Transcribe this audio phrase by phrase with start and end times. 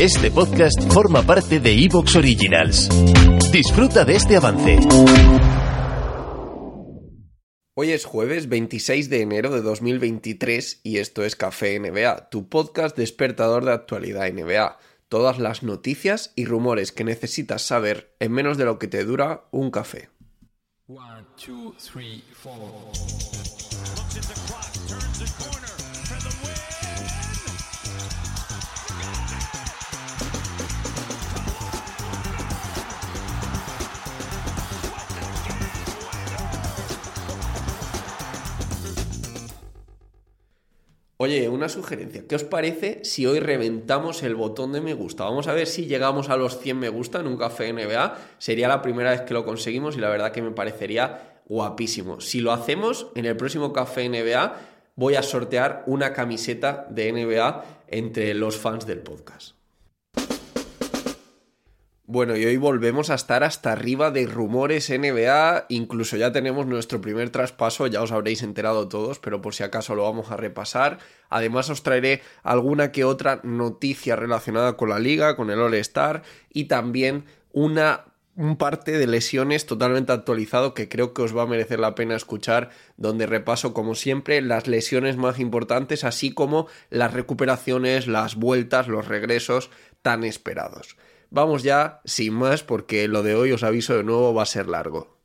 [0.00, 2.88] Este podcast forma parte de Evox Originals.
[3.52, 4.80] Disfruta de este avance.
[7.74, 12.96] Hoy es jueves 26 de enero de 2023 y esto es Café NBA, tu podcast
[12.96, 14.78] despertador de actualidad NBA.
[15.08, 19.44] Todas las noticias y rumores que necesitas saber en menos de lo que te dura
[19.52, 20.10] un café.
[41.24, 42.24] Oye, una sugerencia.
[42.28, 45.24] ¿Qué os parece si hoy reventamos el botón de me gusta?
[45.24, 48.18] Vamos a ver si llegamos a los 100 me gusta en un café NBA.
[48.36, 52.20] Sería la primera vez que lo conseguimos y la verdad que me parecería guapísimo.
[52.20, 54.54] Si lo hacemos en el próximo café NBA,
[54.96, 59.54] voy a sortear una camiseta de NBA entre los fans del podcast.
[62.06, 67.00] Bueno, y hoy volvemos a estar hasta arriba de rumores NBA, incluso ya tenemos nuestro
[67.00, 70.98] primer traspaso, ya os habréis enterado todos, pero por si acaso lo vamos a repasar.
[71.30, 76.22] Además os traeré alguna que otra noticia relacionada con la liga, con el All Star
[76.52, 78.04] y también una
[78.36, 82.16] un parte de lesiones totalmente actualizado que creo que os va a merecer la pena
[82.16, 88.88] escuchar, donde repaso como siempre las lesiones más importantes, así como las recuperaciones, las vueltas,
[88.88, 89.70] los regresos
[90.02, 90.96] tan esperados.
[91.34, 94.68] Vamos ya, sin más, porque lo de hoy os aviso de nuevo va a ser
[94.68, 95.18] largo.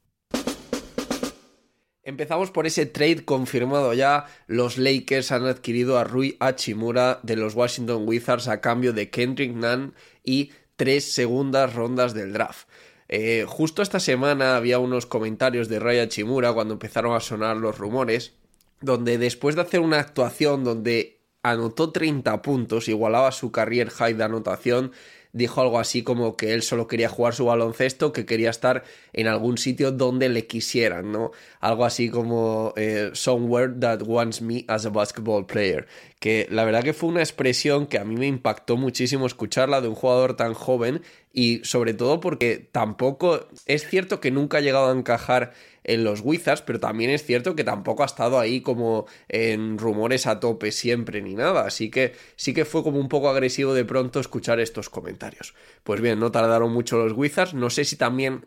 [2.01, 4.25] Empezamos por ese trade confirmado ya.
[4.47, 9.53] Los Lakers han adquirido a Rui Hachimura de los Washington Wizards a cambio de Kendrick
[9.53, 9.93] Nunn
[10.23, 12.67] y tres segundas rondas del draft.
[13.07, 17.77] Eh, justo esta semana había unos comentarios de Rui Hachimura cuando empezaron a sonar los
[17.77, 18.33] rumores,
[18.81, 24.23] donde después de hacer una actuación donde anotó 30 puntos, igualaba su career high de
[24.23, 24.91] anotación,
[25.31, 29.27] dijo algo así como que él solo quería jugar su baloncesto, que quería estar en
[29.27, 31.31] algún sitio donde le quisieran, ¿no?
[31.59, 35.87] Algo así como eh, somewhere that wants me as a basketball player.
[36.19, 39.87] Que la verdad que fue una expresión que a mí me impactó muchísimo escucharla de
[39.87, 41.01] un jugador tan joven
[41.31, 45.53] y sobre todo porque tampoco es cierto que nunca ha llegado a encajar
[45.83, 50.27] en los Wizards, pero también es cierto que tampoco ha estado ahí como en rumores
[50.27, 53.85] a tope siempre ni nada, así que sí que fue como un poco agresivo de
[53.85, 55.53] pronto escuchar estos comentarios.
[55.83, 58.45] Pues bien, no tardaron mucho los Wizards, no sé si también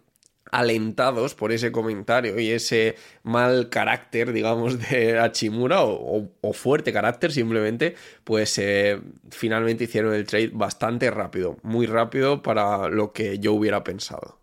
[0.51, 7.95] alentados por ese comentario y ese mal carácter, digamos, de Hachimura o, fuerte carácter simplemente,
[8.25, 9.01] pues eh,
[9.31, 14.43] finalmente hicieron el trade bastante rápido, muy rápido para lo que yo hubiera pensado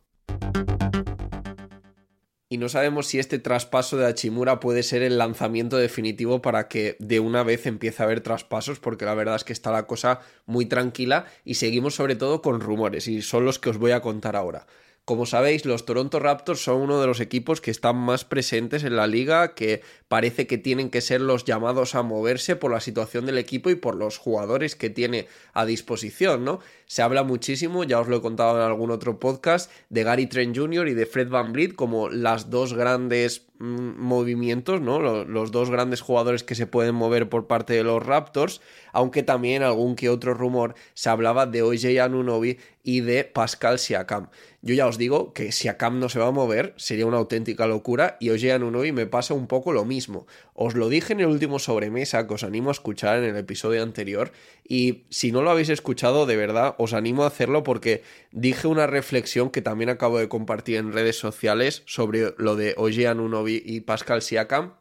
[2.52, 6.98] y no sabemos si este traspaso de Hachimura puede ser el lanzamiento definitivo para que
[7.00, 10.22] de una vez empiece a haber traspasos, porque la verdad es que está la cosa
[10.48, 14.02] muy tranquila y seguimos sobre todo con rumores y son los que os voy a
[14.02, 14.66] contar ahora.
[15.09, 18.96] Como sabéis, los Toronto Raptors son uno de los equipos que están más presentes en
[18.96, 23.25] la liga, que parece que tienen que ser los llamados a moverse por la situación
[23.25, 26.59] del equipo y por los jugadores que tiene a disposición, ¿no?
[26.86, 30.56] Se habla muchísimo, ya os lo he contado en algún otro podcast, de Gary Trent
[30.56, 30.88] Jr.
[30.90, 35.00] y de Fred Van Vliet como las dos grandes movimientos, ¿no?
[35.00, 38.62] Los, dos grandes jugadores que se pueden mover por parte de los Raptors,
[38.94, 44.30] aunque también algún que otro rumor se hablaba de OJ Anunobi y de Pascal Siakam.
[44.62, 48.18] Yo ya os digo que Siakam no se va a mover, sería una auténtica locura
[48.20, 50.26] y OJ Anunobi me pasa un poco lo mismo.
[50.53, 53.84] Os lo dije en el último sobremesa que os animo a escuchar en el episodio
[53.84, 54.31] anterior
[54.68, 58.88] y si no lo habéis escuchado de verdad os animo a hacerlo porque dije una
[58.88, 63.81] reflexión que también acabo de compartir en redes sociales sobre lo de OJ Anunobi y
[63.81, 64.73] Pascal Siakam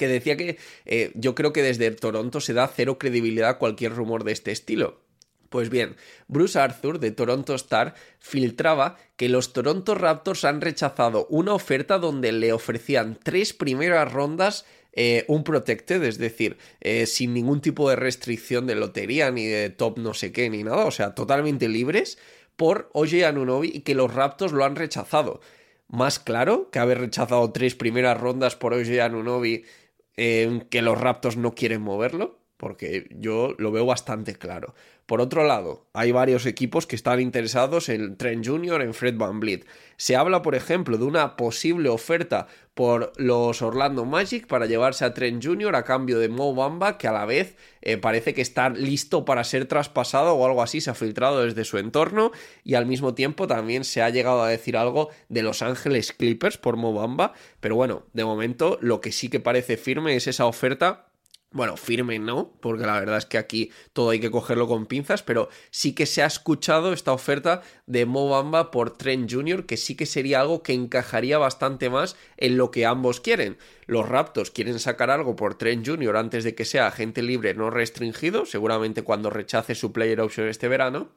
[0.00, 3.94] que decía que eh, yo creo que desde Toronto se da cero credibilidad a cualquier
[3.94, 5.02] rumor de este estilo.
[5.50, 5.96] Pues bien,
[6.26, 12.32] Bruce Arthur de Toronto Star filtraba que los Toronto Raptors han rechazado una oferta donde
[12.32, 14.64] le ofrecían tres primeras rondas
[14.94, 19.68] eh, un protected, es decir, eh, sin ningún tipo de restricción de lotería ni de
[19.68, 22.18] top no sé qué ni nada, o sea, totalmente libres
[22.56, 25.40] por OJ Anunobi y que los Raptors lo han rechazado.
[25.90, 29.64] Más claro que haber rechazado tres primeras rondas por OJ Anunobi
[30.16, 32.39] eh, que los Raptors no quieren moverlo.
[32.60, 34.74] Porque yo lo veo bastante claro.
[35.06, 39.40] Por otro lado, hay varios equipos que están interesados en Trent Jr., en Fred Van
[39.40, 39.66] Vliet.
[39.96, 45.14] Se habla, por ejemplo, de una posible oferta por los Orlando Magic para llevarse a
[45.14, 45.74] Trent Jr.
[45.74, 49.42] a cambio de Mo Bamba, que a la vez eh, parece que está listo para
[49.42, 52.30] ser traspasado o algo así, se ha filtrado desde su entorno
[52.62, 56.58] y al mismo tiempo también se ha llegado a decir algo de Los Ángeles Clippers
[56.58, 60.44] por Mo Bamba, pero bueno, de momento lo que sí que parece firme es esa
[60.44, 61.09] oferta
[61.52, 65.24] bueno, firme no, porque la verdad es que aquí todo hay que cogerlo con pinzas,
[65.24, 69.76] pero sí que se ha escuchado esta oferta de Mo Bamba por Trent Jr., que
[69.76, 73.58] sí que sería algo que encajaría bastante más en lo que ambos quieren.
[73.86, 76.16] Los Raptors quieren sacar algo por Trent Jr.
[76.16, 80.68] antes de que sea agente libre no restringido, seguramente cuando rechace su player option este
[80.68, 81.10] verano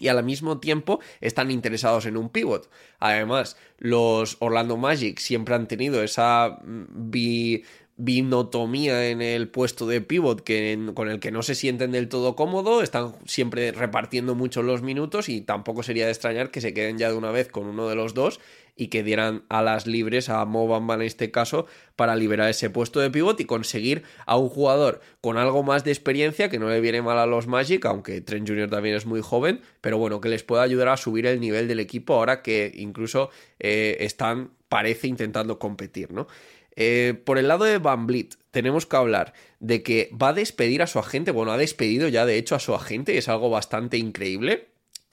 [0.00, 2.70] y al mismo tiempo están interesados en un pivot.
[2.98, 7.64] Además, los Orlando Magic siempre han tenido esa mm, bi
[8.00, 12.34] binotomía en el puesto de pivot que con el que no se sienten del todo
[12.34, 16.98] cómodo, están siempre repartiendo mucho los minutos y tampoco sería de extrañar que se queden
[16.98, 18.40] ya de una vez con uno de los dos
[18.76, 21.66] y que dieran alas libres a Mobamba en este caso
[21.96, 25.90] para liberar ese puesto de pivot y conseguir a un jugador con algo más de
[25.90, 28.70] experiencia que no le viene mal a los Magic, aunque Trent Jr.
[28.70, 31.80] también es muy joven, pero bueno, que les pueda ayudar a subir el nivel del
[31.80, 36.26] equipo ahora que incluso eh, están, parece, intentando competir, ¿no?
[36.82, 40.80] Eh, por el lado de Van Blit, tenemos que hablar de que va a despedir
[40.80, 41.30] a su agente.
[41.30, 44.68] Bueno, ha despedido ya de hecho a su agente, y es algo bastante increíble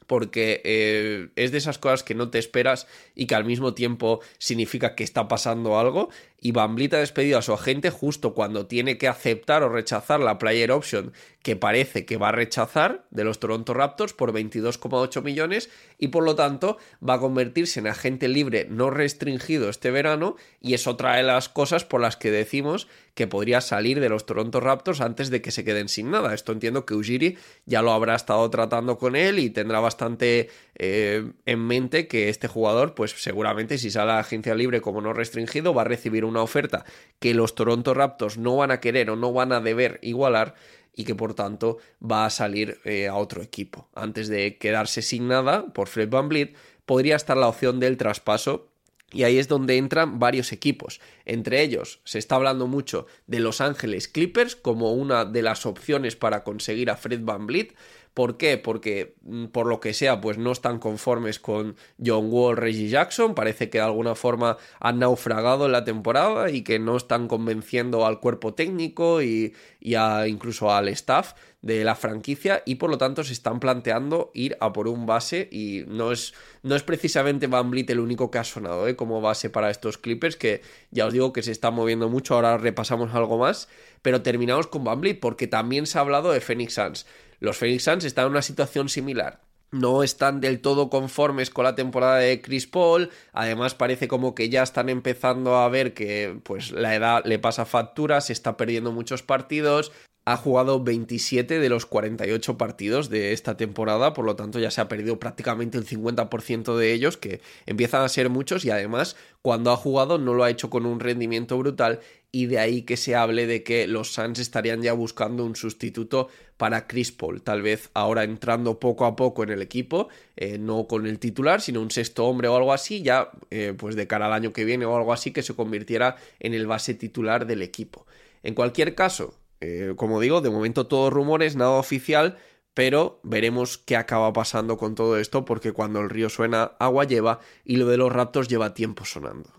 [0.08, 4.22] porque eh, es de esas cosas que no te esperas y que al mismo tiempo
[4.38, 6.10] significa que está pasando algo.
[6.40, 10.20] Y Van Vliet ha despedido a su agente justo cuando tiene que aceptar o rechazar
[10.20, 11.12] la player option
[11.42, 16.24] que parece que va a rechazar de los Toronto Raptors por 22,8 millones y por
[16.24, 21.16] lo tanto va a convertirse en agente libre no restringido este verano y es otra
[21.16, 22.88] de las cosas por las que decimos
[23.18, 26.36] que podría salir de los Toronto Raptors antes de que se queden sin nada.
[26.36, 27.36] Esto entiendo que Ujiri
[27.66, 32.48] ya lo habrá estado tratando con él y tendrá bastante eh, en mente que este
[32.48, 36.42] jugador, pues seguramente si sale a agencia libre como no restringido, va a recibir una
[36.42, 36.86] oferta
[37.20, 40.56] que los Toronto Raptors no van a querer o no van a deber igualar
[40.94, 43.88] y que por tanto va a salir eh, a otro equipo.
[43.94, 48.68] Antes de quedarse sin nada por Fred Van Vliet, podría estar la opción del traspaso
[49.12, 51.00] y ahí es donde entran varios equipos.
[51.26, 56.16] Entre ellos se está hablando mucho de Los Ángeles Clippers como una de las opciones
[56.16, 57.74] para conseguir a Fred Van Vliet.
[58.18, 58.58] ¿Por qué?
[58.58, 63.36] Porque mm, por lo que sea, pues no están conformes con John Wall, Reggie Jackson.
[63.36, 68.08] Parece que de alguna forma han naufragado en la temporada y que no están convenciendo
[68.08, 73.34] al cuerpo técnico y, incluso al staff de la franquicia y por lo tanto se
[73.34, 76.34] están planteando ir a por un base y no es,
[76.64, 78.96] no es precisamente Van Vliet el único que ha sonado ¿eh?
[78.96, 80.62] como base para estos Clippers que
[80.92, 83.70] ya os digo que se está moviendo mucho, ahora repasamos algo más,
[84.02, 87.06] pero terminamos con Van Vliet porque también se ha hablado de Phoenix Suns.
[87.40, 89.42] Los Phoenix Suns están en una situación similar.
[89.72, 93.10] No están del todo conformes con la temporada de Chris Paul.
[93.34, 97.66] Además, parece como que ya están empezando a ver que pues la edad le pasa
[97.66, 99.92] factura, se está perdiendo muchos partidos
[100.28, 104.82] ha jugado 27 de los 48 partidos de esta temporada, por lo tanto ya se
[104.82, 109.72] ha perdido prácticamente el 50% de ellos, que empiezan a ser muchos y además cuando
[109.72, 113.16] ha jugado no lo ha hecho con un rendimiento brutal y de ahí que se
[113.16, 116.28] hable de que los Suns estarían ya buscando un sustituto
[116.58, 120.88] para Chris Paul, tal vez ahora entrando poco a poco en el equipo, eh, no
[120.88, 124.26] con el titular, sino un sexto hombre o algo así, ya eh, pues de cara
[124.26, 127.62] al año que viene o algo así que se convirtiera en el base titular del
[127.62, 128.06] equipo.
[128.44, 132.38] En cualquier caso, eh, como digo, de momento todos rumores, nada oficial,
[132.74, 137.40] pero veremos qué acaba pasando con todo esto porque cuando el río suena, agua lleva
[137.66, 139.50] y lo de los raptos lleva tiempo sonando.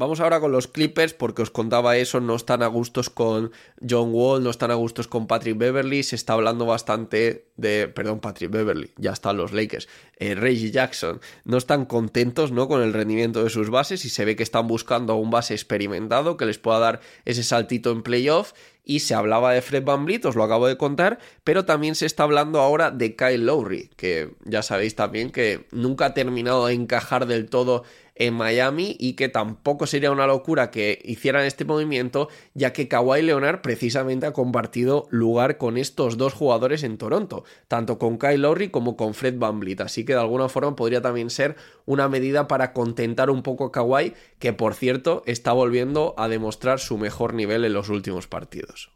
[0.00, 3.52] Vamos ahora con los Clippers porque os contaba eso, no están a gustos con
[3.86, 8.20] John Wall, no están a gustos con Patrick Beverly, se está hablando bastante de, perdón,
[8.20, 12.66] Patrick Beverly, ya están los Lakers, eh, Reggie Jackson, no están contentos ¿no?
[12.66, 15.52] con el rendimiento de sus bases y se ve que están buscando a un base
[15.52, 20.06] experimentado que les pueda dar ese saltito en playoff y se hablaba de Fred Van
[20.06, 23.90] Vliet, os lo acabo de contar, pero también se está hablando ahora de Kyle Lowry,
[23.96, 27.84] que ya sabéis también que nunca ha terminado de encajar del todo
[28.20, 33.22] en Miami y que tampoco sería una locura que hicieran este movimiento, ya que Kawhi
[33.22, 38.68] Leonard precisamente ha compartido lugar con estos dos jugadores en Toronto, tanto con Kyle Lowry
[38.68, 42.46] como con Fred Van Vliet, así que de alguna forma podría también ser una medida
[42.46, 47.32] para contentar un poco a Kawhi, que por cierto está volviendo a demostrar su mejor
[47.32, 48.92] nivel en los últimos partidos.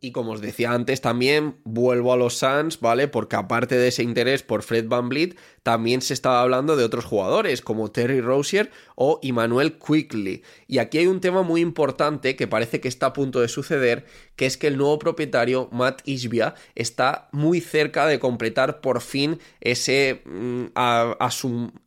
[0.00, 3.08] Y como os decía antes, también vuelvo a los Suns, ¿vale?
[3.08, 7.04] Porque aparte de ese interés por Fred Van Vliet, también se estaba hablando de otros
[7.04, 10.42] jugadores como Terry Rozier o Emmanuel Quickly.
[10.66, 14.06] Y aquí hay un tema muy importante que parece que está a punto de suceder,
[14.36, 19.38] que es que el nuevo propietario, Matt Ishbia, está muy cerca de completar por fin
[19.60, 20.66] ese mm,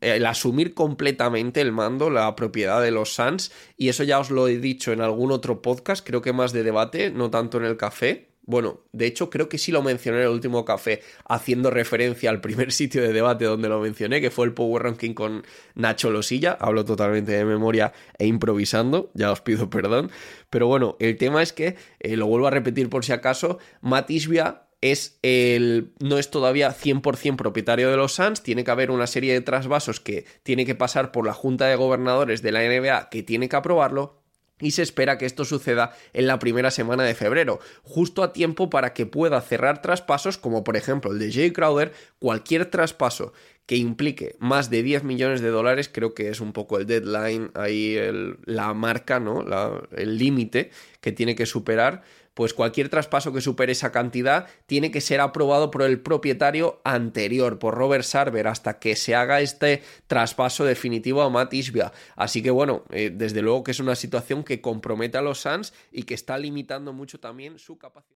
[0.01, 3.51] el asumir completamente el mando, la propiedad de los Suns.
[3.77, 6.63] Y eso ya os lo he dicho en algún otro podcast, creo que más de
[6.63, 10.23] debate, no tanto en el café bueno, de hecho creo que sí lo mencioné en
[10.23, 14.47] el último café, haciendo referencia al primer sitio de debate donde lo mencioné, que fue
[14.47, 15.43] el Power Ranking con
[15.75, 16.57] Nacho Losilla.
[16.59, 20.09] Hablo totalmente de memoria e improvisando, ya os pido perdón.
[20.49, 24.63] Pero bueno, el tema es que, eh, lo vuelvo a repetir por si acaso, Matisbia
[24.81, 29.33] es el, no es todavía 100% propietario de los Suns, tiene que haber una serie
[29.33, 33.21] de trasvasos que tiene que pasar por la Junta de Gobernadores de la NBA que
[33.21, 34.18] tiene que aprobarlo,
[34.59, 38.69] y se espera que esto suceda en la primera semana de febrero, justo a tiempo
[38.69, 43.33] para que pueda cerrar traspasos como por ejemplo el de Jay Crowder, cualquier traspaso
[43.65, 47.51] que implique más de 10 millones de dólares, creo que es un poco el deadline,
[47.53, 47.99] ahí
[48.45, 49.45] la marca, ¿no?
[49.95, 52.01] el límite que tiene que superar
[52.39, 57.59] pues cualquier traspaso que supere esa cantidad tiene que ser aprobado por el propietario anterior,
[57.59, 61.91] por Robert Sarver, hasta que se haga este traspaso definitivo a Matt Ishbia.
[62.15, 65.73] Así que bueno, eh, desde luego que es una situación que compromete a los Suns
[65.91, 68.18] y que está limitando mucho también su capacidad.